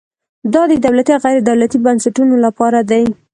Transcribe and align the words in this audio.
دا 0.53 0.61
د 0.71 0.73
دولتي 0.85 1.11
او 1.13 1.21
غیر 1.25 1.37
دولتي 1.49 1.77
بنسټونو 1.85 2.35
لپاره 2.45 2.79
دی. 2.89 3.03